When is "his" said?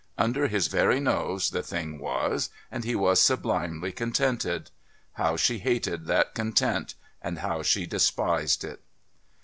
0.47-0.65